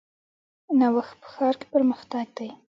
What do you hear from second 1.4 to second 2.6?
کې پرمختګ دی